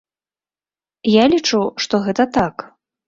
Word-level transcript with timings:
Я 1.15 1.23
лічу, 1.33 1.61
што 1.85 2.01
гэта 2.07 2.27
так. 2.39 2.69